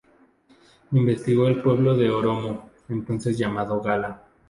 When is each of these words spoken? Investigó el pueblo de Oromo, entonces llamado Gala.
Investigó 0.93 1.45
el 1.47 1.61
pueblo 1.61 1.95
de 1.95 2.09
Oromo, 2.09 2.71
entonces 2.89 3.37
llamado 3.37 3.79
Gala. 3.81 4.23